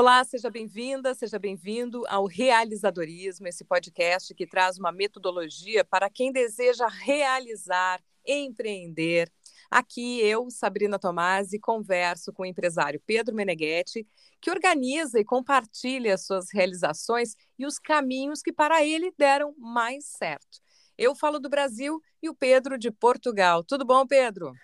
[0.00, 6.32] Olá, seja bem-vinda, seja bem-vindo ao Realizadorismo, esse podcast que traz uma metodologia para quem
[6.32, 9.30] deseja realizar, empreender.
[9.70, 14.08] Aqui eu, Sabrina Tomasi, converso com o empresário Pedro Meneghetti,
[14.40, 20.62] que organiza e compartilha suas realizações e os caminhos que para ele deram mais certo.
[20.96, 23.62] Eu falo do Brasil e o Pedro de Portugal.
[23.62, 24.54] Tudo bom, Pedro?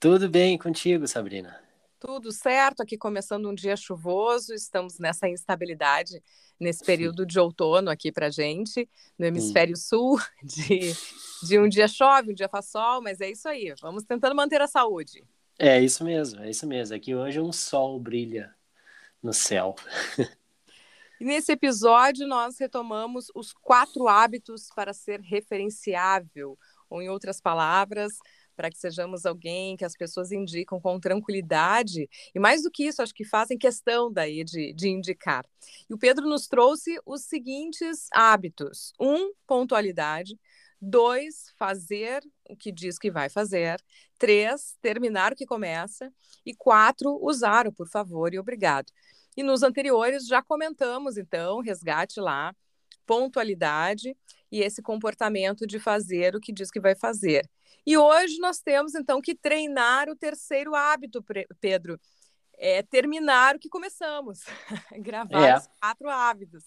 [0.00, 1.65] Tudo bem contigo, Sabrina.
[1.98, 6.22] Tudo certo, aqui começando um dia chuvoso, estamos nessa instabilidade
[6.60, 8.88] nesse período de outono aqui para gente,
[9.18, 9.80] no hemisfério hum.
[9.80, 10.92] sul, de,
[11.42, 14.60] de um dia chove, um dia faz sol, mas é isso aí, vamos tentando manter
[14.60, 15.24] a saúde.
[15.58, 16.94] É isso mesmo, é isso mesmo.
[16.94, 18.54] Aqui hoje um sol brilha
[19.22, 19.74] no céu.
[21.18, 26.58] E nesse episódio nós retomamos os quatro hábitos para ser referenciável,
[26.90, 28.12] ou em outras palavras,
[28.56, 33.02] para que sejamos alguém que as pessoas indicam com tranquilidade, e mais do que isso,
[33.02, 35.44] acho que fazem questão daí de, de indicar.
[35.88, 40.38] E o Pedro nos trouxe os seguintes hábitos: um, pontualidade.
[40.78, 43.82] Dois, fazer o que diz que vai fazer.
[44.18, 46.12] Três, terminar o que começa.
[46.44, 48.92] E quatro, usar o por favor e obrigado.
[49.36, 52.54] E nos anteriores já comentamos, então, resgate lá,
[53.06, 54.16] pontualidade
[54.50, 57.48] e esse comportamento de fazer o que diz que vai fazer.
[57.86, 61.24] E hoje nós temos, então, que treinar o terceiro hábito,
[61.60, 62.00] Pedro.
[62.58, 64.40] É terminar o que começamos,
[64.98, 65.56] gravar é.
[65.56, 66.64] os quatro hábitos.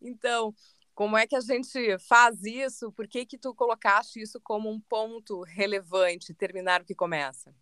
[0.00, 0.54] Então,
[0.94, 2.92] como é que a gente faz isso?
[2.92, 7.54] Por que que tu colocaste isso como um ponto relevante, terminar o que começa?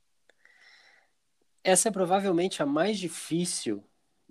[1.64, 3.82] Essa é provavelmente a mais difícil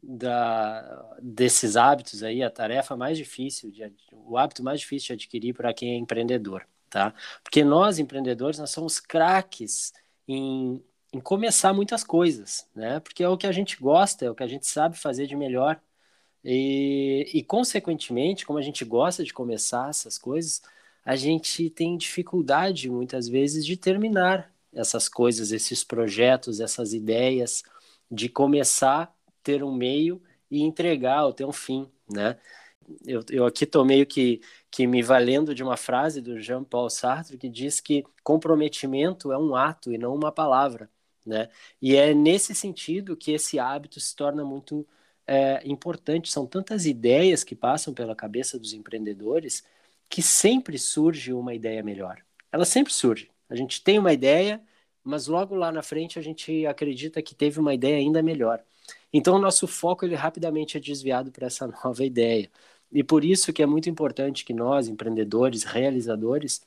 [0.02, 5.53] da, desses hábitos aí, a tarefa mais difícil, de, o hábito mais difícil de adquirir
[5.53, 7.16] para quem é empreendedor tá?
[7.44, 9.94] Porque nós, empreendedores, nós somos craques
[10.28, 13.00] em, em começar muitas coisas, né?
[13.00, 15.36] Porque é o que a gente gosta, é o que a gente sabe fazer de
[15.36, 15.82] melhor.
[16.43, 20.61] E, e, consequentemente, como a gente gosta de começar essas coisas,
[21.05, 27.64] a gente tem dificuldade, muitas vezes, de terminar essas coisas, esses projetos, essas ideias,
[28.10, 32.37] de começar, ter um meio e entregar ou ter um fim, né?
[33.05, 37.37] Eu, eu aqui estou meio que que me valendo de uma frase do Jean-Paul Sartre
[37.37, 40.89] que diz que comprometimento é um ato e não uma palavra,
[41.26, 41.49] né?
[41.82, 44.87] E é nesse sentido que esse hábito se torna muito
[45.27, 46.31] é, importante.
[46.31, 49.64] São tantas ideias que passam pela cabeça dos empreendedores
[50.10, 52.21] que sempre surge uma ideia melhor.
[52.52, 53.30] Ela sempre surge.
[53.49, 54.61] A gente tem uma ideia,
[55.04, 58.64] mas logo lá na frente a gente acredita que teve uma ideia ainda melhor.
[59.14, 62.49] Então o nosso foco ele rapidamente é desviado para essa nova ideia.
[62.92, 66.62] E por isso que é muito importante que nós, empreendedores, realizadores,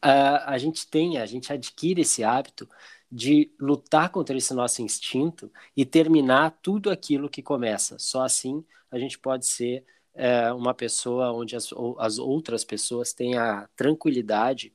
[0.00, 2.68] a, a gente tenha, a gente adquire esse hábito
[3.10, 7.98] de lutar contra esse nosso instinto e terminar tudo aquilo que começa.
[7.98, 9.84] Só assim a gente pode ser
[10.14, 14.72] é, uma pessoa onde as, as outras pessoas têm a tranquilidade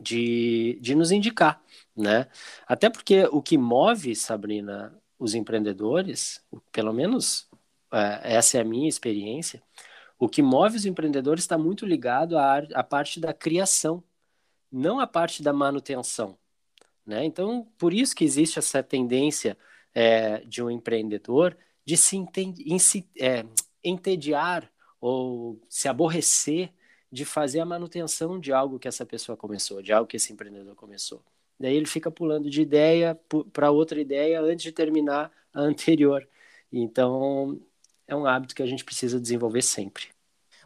[0.00, 1.62] de, de nos indicar,
[1.96, 2.28] né?
[2.66, 7.48] Até porque o que move, Sabrina, os empreendedores, pelo menos
[7.92, 9.62] é, essa é a minha experiência,
[10.20, 14.04] o que move os empreendedores está muito ligado à, à parte da criação,
[14.70, 16.38] não à parte da manutenção.
[17.06, 17.24] Né?
[17.24, 19.56] Então, por isso que existe essa tendência
[19.94, 22.22] é, de um empreendedor de se,
[22.78, 23.46] se é,
[23.82, 24.70] entediar
[25.00, 26.70] ou se aborrecer
[27.10, 30.76] de fazer a manutenção de algo que essa pessoa começou, de algo que esse empreendedor
[30.76, 31.24] começou.
[31.58, 33.18] Daí ele fica pulando de ideia
[33.52, 36.28] para outra ideia antes de terminar a anterior.
[36.70, 37.58] Então,
[38.10, 40.08] é um hábito que a gente precisa desenvolver sempre.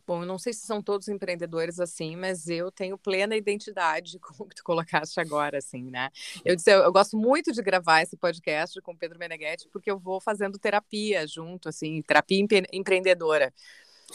[0.06, 4.44] Bom, eu não sei se são todos empreendedores assim, mas eu tenho plena identidade com
[4.44, 6.10] o que tu colocaste agora, assim, né?
[6.44, 9.90] Eu disse, eu, eu gosto muito de gravar esse podcast com o Pedro Meneghetti, porque
[9.90, 13.52] eu vou fazendo terapia junto, assim, terapia empre empreendedora.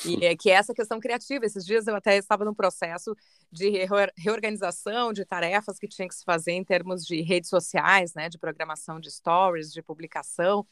[0.06, 1.46] E é que é essa questão criativa.
[1.46, 3.16] Esses dias eu até estava num processo
[3.52, 3.70] de
[4.16, 8.38] reorganização de tarefas que tinha que se fazer em termos de redes sociais, né, de
[8.38, 10.66] programação de stories, de publicação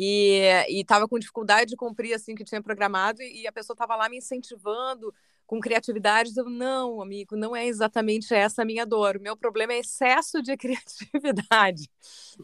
[0.00, 3.96] e estava com dificuldade de cumprir assim que tinha programado e, e a pessoa estava
[3.96, 5.12] lá me incentivando
[5.46, 9.16] com criatividade, eu não, amigo, não é exatamente essa a minha dor.
[9.16, 11.88] O meu problema é excesso de criatividade.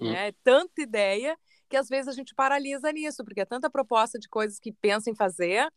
[0.01, 0.11] Hum.
[0.11, 4.29] É tanta ideia que às vezes a gente paralisa nisso, porque é tanta proposta de
[4.29, 5.71] coisas que pensa em fazer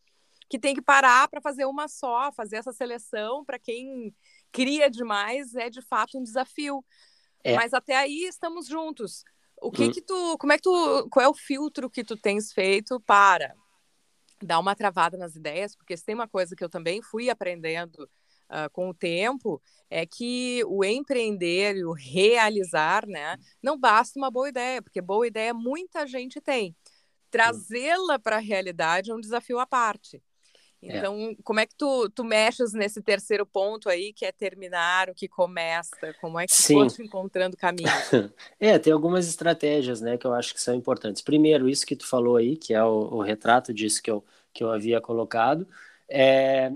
[0.49, 4.15] que tem que parar para fazer uma só, fazer essa seleção para quem
[4.51, 6.83] cria demais é de fato um desafio.
[7.43, 7.55] É.
[7.55, 9.23] Mas até aí estamos juntos.
[9.61, 9.91] O que hum.
[9.91, 13.55] que tu, como é que tu, qual é o filtro que tu tens feito para
[14.41, 15.75] dar uma travada nas ideias?
[15.75, 18.03] Porque se tem uma coisa que eu também fui aprendendo
[18.49, 24.29] uh, com o tempo, é que o empreender e o realizar, né, não basta uma
[24.29, 26.75] boa ideia, porque boa ideia muita gente tem.
[27.29, 30.23] trazê-la para a realidade é um desafio à parte.
[30.81, 30.97] É.
[30.97, 31.35] Então, é.
[31.43, 35.27] como é que tu, tu mexes nesse terceiro ponto aí, que é terminar o que
[35.27, 36.13] começa?
[36.21, 36.87] Como é que Sim.
[36.87, 37.87] tu encontrando caminho?
[38.59, 41.21] é, tem algumas estratégias, né, que eu acho que são importantes.
[41.21, 44.63] Primeiro, isso que tu falou aí, que é o, o retrato disso que eu, que
[44.63, 45.67] eu havia colocado,
[46.09, 46.71] é,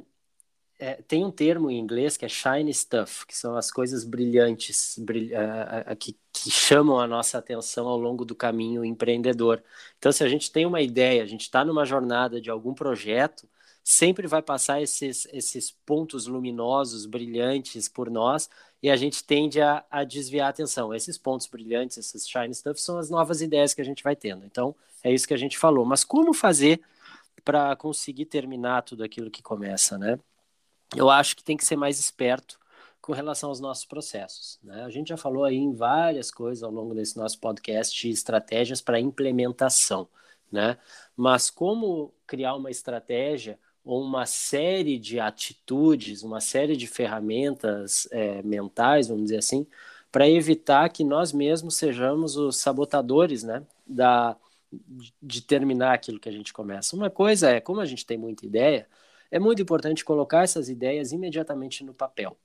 [0.82, 4.96] é, tem um termo em inglês que é shiny stuff, que são as coisas brilhantes
[4.98, 9.64] brilha, uh, uh, que, que, chamam a nossa atenção ao longo do caminho empreendedor.
[10.00, 13.48] Então, se a gente tem uma ideia, a gente está numa jornada de algum projeto,
[13.84, 18.50] sempre vai passar esses, esses pontos luminosos, brilhantes por nós,
[18.82, 20.94] e a gente tende a, a desviar a atenção.
[20.94, 24.46] Esses pontos brilhantes, esses shiny stuff, são as novas ideias que a gente vai tendo.
[24.46, 25.86] Então, é isso que a gente falou.
[25.86, 26.82] Mas como fazer
[27.44, 30.20] para conseguir terminar tudo aquilo que começa, né?
[30.96, 32.60] Eu acho que tem que ser mais esperto
[33.02, 34.60] com relação aos nossos processos.
[34.62, 34.84] Né?
[34.84, 39.00] A gente já falou aí em várias coisas ao longo desse nosso podcast, estratégias para
[39.00, 40.08] implementação,
[40.52, 40.78] né?
[41.16, 48.42] Mas como criar uma estratégia ou uma série de atitudes, uma série de ferramentas é,
[48.44, 49.66] mentais, vamos dizer assim,
[50.12, 54.38] para evitar que nós mesmos sejamos os sabotadores, né, da,
[55.22, 56.96] de terminar aquilo que a gente começa.
[56.96, 58.88] Uma coisa é, como a gente tem muita ideia,
[59.32, 62.38] é muito importante colocar essas ideias imediatamente no papel,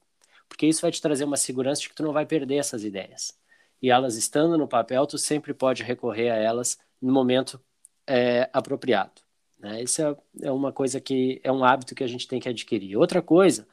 [0.48, 3.36] porque isso vai te trazer uma segurança de que tu não vai perder essas ideias.
[3.82, 7.60] E elas estando no papel, tu sempre pode recorrer a elas no momento
[8.06, 9.25] é, apropriado.
[9.66, 9.82] Né?
[9.82, 12.96] Isso é, é uma coisa que é um hábito que a gente tem que adquirir.
[12.96, 13.66] Outra coisa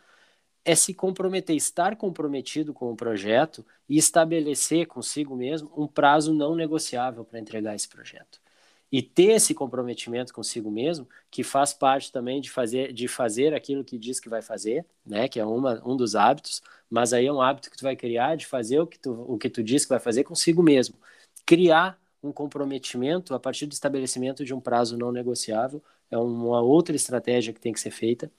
[0.66, 6.56] é se comprometer, estar comprometido com o projeto e estabelecer consigo mesmo um prazo não
[6.56, 8.42] negociável para entregar esse projeto.
[8.92, 13.84] E ter esse comprometimento consigo mesmo, que faz parte também de fazer, de fazer aquilo
[13.84, 15.28] que diz que vai fazer, né?
[15.28, 18.36] que é uma, um dos hábitos, mas aí é um hábito que tu vai criar
[18.36, 20.96] de fazer o que tu, o que tu diz que vai fazer consigo mesmo.
[21.46, 25.84] Criar um comprometimento a partir do estabelecimento de um prazo não negociável.
[26.10, 28.32] É uma outra estratégia que tem que ser feita.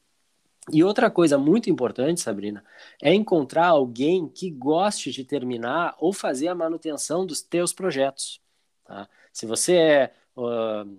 [0.72, 2.64] E outra coisa muito importante, Sabrina,
[3.02, 8.40] é encontrar alguém que goste de terminar ou fazer a manutenção dos teus projetos.
[8.84, 9.06] Tá?
[9.30, 10.96] Se você é, uh,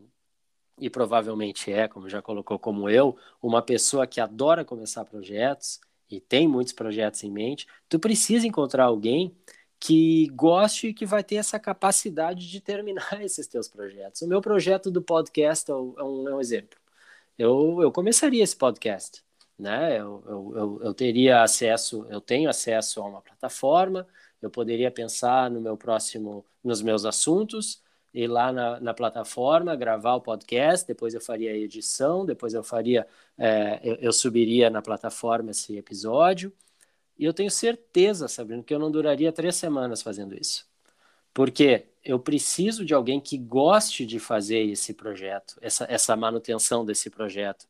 [0.80, 5.80] e provavelmente é, como já colocou como eu, uma pessoa que adora começar projetos
[6.10, 9.36] e tem muitos projetos em mente, tu precisa encontrar alguém
[9.80, 14.22] que goste e que vai ter essa capacidade de terminar esses teus projetos.
[14.22, 16.80] O meu projeto do podcast é um, é um exemplo.
[17.38, 19.24] Eu, eu começaria esse podcast,
[19.60, 20.00] né?
[20.00, 24.07] Eu, eu, eu, eu teria acesso, eu tenho acesso a uma plataforma,
[24.42, 27.83] eu poderia pensar no meu próximo, nos meus assuntos,
[28.13, 32.63] ir lá na, na plataforma, gravar o podcast, depois eu faria a edição, depois eu
[32.63, 33.06] faria,
[33.38, 36.54] é, eu, eu subiria na plataforma esse episódio,
[37.17, 40.67] e eu tenho certeza, Sabrina, que eu não duraria três semanas fazendo isso.
[41.33, 47.09] Porque eu preciso de alguém que goste de fazer esse projeto, essa, essa manutenção desse
[47.09, 47.65] projeto.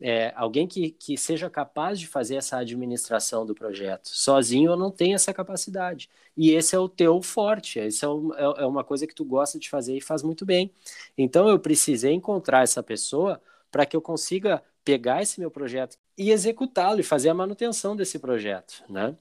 [0.00, 4.08] É, alguém que, que seja capaz de fazer essa administração do projeto.
[4.08, 6.08] Sozinho eu não tenho essa capacidade.
[6.36, 9.24] E esse é o teu forte, esse é, o, é, é uma coisa que tu
[9.24, 10.72] gosta de fazer e faz muito bem.
[11.16, 13.40] Então eu precisei encontrar essa pessoa
[13.70, 18.18] para que eu consiga pegar esse meu projeto e executá-lo e fazer a manutenção desse
[18.18, 19.16] projeto, né?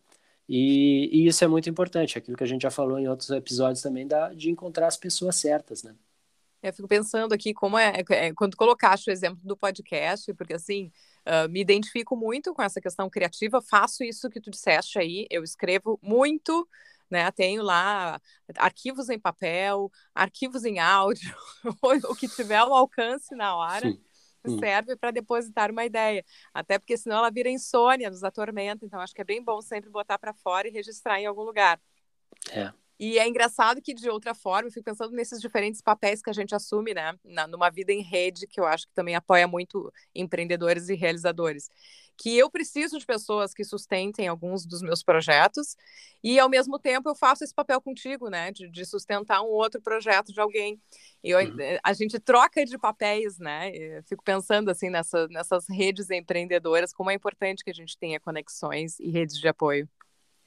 [0.48, 3.82] E, e, isso é muito importante, aquilo que a gente já falou em outros episódios
[3.82, 5.94] também, da, de encontrar as pessoas certas, né?
[6.64, 10.92] Eu fico pensando aqui como é, é quando colocaste o exemplo do podcast, porque assim,
[11.28, 15.44] uh, me identifico muito com essa questão criativa, faço isso que tu disseste aí, eu
[15.44, 16.68] escrevo muito,
[17.12, 17.30] né?
[17.32, 18.20] Tenho lá
[18.56, 21.36] arquivos em papel, arquivos em áudio,
[22.10, 23.92] o que tiver ao alcance na hora.
[23.92, 24.07] Sim
[24.46, 24.60] hum.
[24.60, 26.24] serve para depositar uma ideia.
[26.54, 28.86] Até porque senão ela vira insônia, nos atormenta.
[28.86, 31.80] Então acho que é bem bom sempre botar para fora e registrar em algum lugar.
[32.52, 32.72] É.
[33.00, 36.34] E é engraçado que, de outra forma, eu fico pensando nesses diferentes papéis que a
[36.34, 37.14] gente assume, né?
[37.24, 41.70] Na, numa vida em rede, que eu acho que também apoia muito empreendedores e realizadores.
[42.18, 45.76] Que eu preciso de pessoas que sustentem alguns dos meus projetos
[46.24, 48.52] e, ao mesmo tempo, eu faço esse papel contigo, né?
[48.52, 50.82] De, de sustentar um outro projeto de alguém.
[51.24, 51.60] E eu, uhum.
[51.60, 53.70] Eh, a gente troca de papéis, né?
[53.76, 58.20] Eu fico pensando, assim, nessa, nessas redes empreendedoras, como é importante que a gente tenha
[58.20, 59.88] conexões e redes de apoio.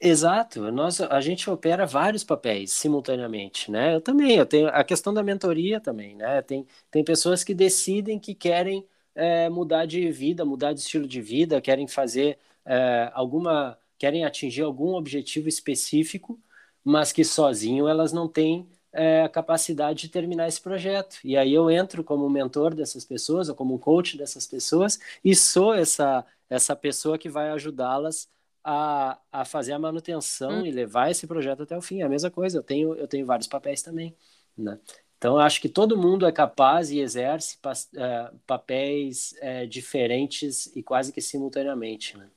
[0.03, 3.93] Exato, nós, a gente opera vários papéis simultaneamente, né?
[3.95, 6.41] Eu também, eu tenho a questão da mentoria também, né?
[6.41, 11.21] Tem, tem pessoas que decidem que querem é, mudar de vida, mudar de estilo de
[11.21, 16.39] vida, querem fazer é, alguma, querem atingir algum objetivo específico,
[16.83, 21.19] mas que sozinho elas não têm é, a capacidade de terminar esse projeto.
[21.23, 25.73] E aí eu entro como mentor dessas pessoas, ou como coach dessas pessoas, e sou
[25.75, 30.65] essa, essa pessoa que vai ajudá-las a, a fazer a manutenção hum.
[30.65, 32.01] e levar esse projeto até o fim.
[32.01, 34.15] É a mesma coisa, eu tenho, eu tenho vários papéis também.
[34.57, 34.79] Né?
[35.17, 40.81] Então, eu acho que todo mundo é capaz e exerce uh, papéis uh, diferentes e
[40.81, 42.17] quase que simultaneamente.
[42.17, 42.29] Né?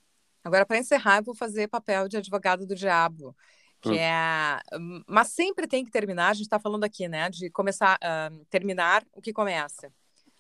[0.42, 3.34] Agora, para encerrar, eu vou fazer papel de advogado do diabo,
[3.80, 3.94] que hum.
[3.94, 4.60] é.
[5.06, 7.28] Mas sempre tem que terminar, a gente está falando aqui, né?
[7.30, 9.86] De começar, uh, terminar o que começa.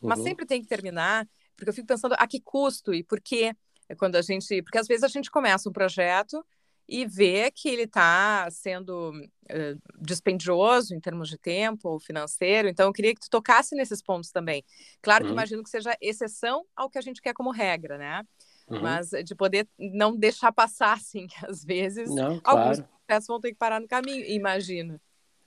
[0.00, 0.08] Uhum.
[0.08, 1.26] Mas sempre tem que terminar,
[1.56, 3.54] porque eu fico pensando a que custo e por quê
[3.94, 4.62] quando a gente.
[4.62, 6.44] Porque às vezes a gente começa um projeto
[6.88, 12.68] e vê que ele está sendo uh, dispendioso em termos de tempo ou financeiro.
[12.68, 14.62] Então, eu queria que tu tocasse nesses pontos também.
[15.00, 15.36] Claro que uhum.
[15.36, 18.22] imagino que seja exceção ao que a gente quer como regra, né?
[18.68, 18.82] Uhum.
[18.82, 22.60] Mas de poder não deixar passar, assim, que às vezes não, claro.
[22.60, 25.00] alguns processos vão ter que parar no caminho, imagino.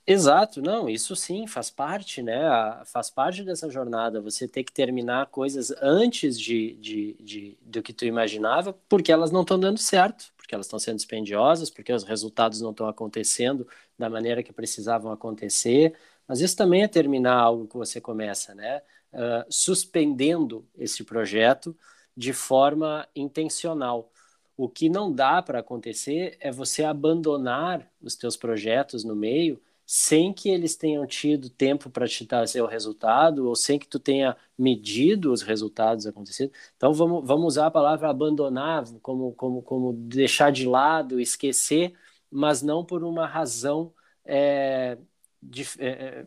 [0.10, 2.40] Exato, não, isso sim faz parte, né?
[2.86, 4.22] Faz parte dessa jornada.
[4.22, 9.32] Você ter que terminar coisas antes de, de, de do que tu imaginava, porque elas
[9.32, 13.68] não estão dando certo, porque elas estão sendo dispendiosas, porque os resultados não estão acontecendo
[14.00, 15.94] da maneira que precisavam acontecer.
[16.26, 18.82] Mas isso também é terminar algo que você começa, né?
[19.12, 21.76] Uh, suspendendo esse projeto
[22.16, 24.10] de forma intencional.
[24.56, 30.34] O que não dá para acontecer é você abandonar os teus projetos no meio sem
[30.34, 34.36] que eles tenham tido tempo para te trazer o resultado ou sem que tu tenha
[34.58, 36.52] medido os resultados acontecendo.
[36.76, 41.94] Então vamos, vamos usar a palavra abandonar como, como, como deixar de lado, esquecer,
[42.30, 43.94] mas não por uma razão
[44.26, 44.98] é,
[45.42, 46.26] de, é,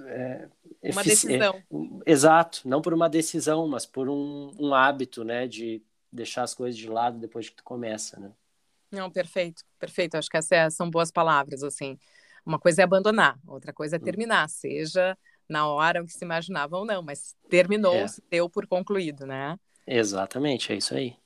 [0.00, 0.48] é,
[0.82, 1.54] é uma decisão.
[2.04, 6.52] É, exato, não por uma decisão, mas por um, um hábito, né, de deixar as
[6.52, 8.30] coisas de lado depois que tu começa, né?
[8.90, 10.16] Não, perfeito, perfeito.
[10.16, 11.96] Acho que essas são boas palavras, assim.
[12.44, 14.02] Uma coisa é abandonar, outra coisa é hum.
[14.02, 15.16] terminar, seja
[15.48, 18.06] na hora que se imaginava ou não, mas terminou, é.
[18.06, 19.58] se deu por concluído, né?
[19.86, 21.16] Exatamente, é isso aí.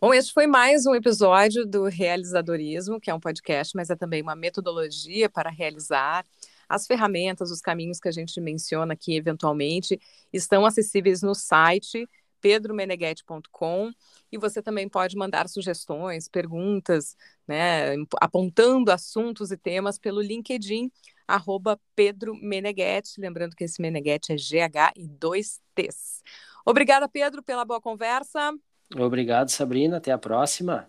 [0.00, 4.22] Bom, este foi mais um episódio do Realizadorismo, que é um podcast, mas é também
[4.22, 6.26] uma metodologia para realizar.
[6.68, 10.00] As ferramentas, os caminhos que a gente menciona aqui eventualmente
[10.32, 12.08] estão acessíveis no site
[12.40, 13.90] pedromeneghetti.com
[14.36, 17.16] e você também pode mandar sugestões, perguntas,
[17.46, 20.90] né, apontando assuntos e temas pelo LinkedIn,
[21.26, 26.22] arroba Pedro Meneghetti, lembrando que esse Meneghetti é GH e dois T's.
[26.64, 28.52] Obrigada, Pedro, pela boa conversa.
[28.96, 29.96] Obrigado, Sabrina.
[29.96, 30.88] Até a próxima.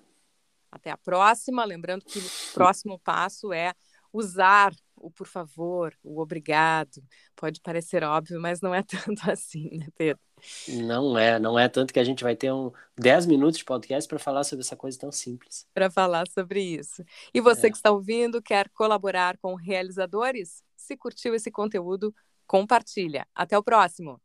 [0.71, 1.63] Até a próxima.
[1.65, 3.73] Lembrando que o próximo passo é
[4.11, 7.03] usar o por favor, o obrigado.
[7.35, 8.83] Pode parecer óbvio, mas não é
[9.15, 10.21] tanto assim, né, Pedro?
[10.67, 14.07] Não é, não é tanto que a gente vai ter um 10 minutos de podcast
[14.07, 15.65] para falar sobre essa coisa tão simples.
[15.73, 17.03] Para falar sobre isso.
[17.33, 17.69] E você é.
[17.69, 20.63] que está ouvindo, quer colaborar com realizadores?
[20.75, 22.13] Se curtiu esse conteúdo,
[22.45, 23.27] compartilha.
[23.33, 24.21] Até o próximo.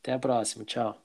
[0.00, 1.03] Até a próxima, tchau.